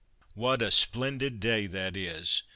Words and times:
What 0.33 0.63
a 0.63 0.71
splendid 0.71 1.39
day 1.39 1.67
that 1.67 1.95
is! 1.95 2.41